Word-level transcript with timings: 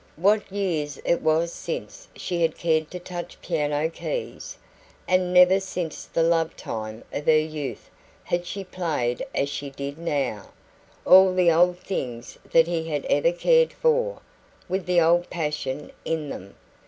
What 0.15 0.51
years 0.51 0.99
it 1.05 1.21
was 1.21 1.53
since 1.53 2.07
she 2.15 2.41
had 2.41 2.57
cared 2.57 2.89
to 2.89 2.97
touch 2.97 3.39
piano 3.39 3.87
keys! 3.87 4.57
And 5.07 5.31
never 5.31 5.59
since 5.59 6.05
the 6.05 6.23
love 6.23 6.55
time 6.55 7.03
of 7.13 7.27
her 7.27 7.37
youth 7.37 7.87
had 8.23 8.47
she 8.47 8.63
played 8.63 9.23
as 9.35 9.47
she 9.47 9.69
did 9.69 9.99
now 9.99 10.53
all 11.05 11.35
the 11.35 11.51
old 11.51 11.77
things 11.77 12.39
that 12.51 12.65
he 12.65 12.87
had 12.89 13.05
ever 13.11 13.31
cared 13.31 13.73
for, 13.73 14.21
with 14.67 14.87
the 14.87 14.99
old 14.99 15.29
passion 15.29 15.91
in 16.03 16.29
them.... 16.29 16.55